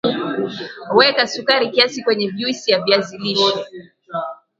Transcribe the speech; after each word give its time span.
weka 0.97 1.23
sukari 1.33 1.65
kiasi 1.73 2.03
kwenye 2.03 2.31
juisi 2.31 2.71
ya 2.71 2.79
viazi 2.81 3.17
lishe 3.17 3.63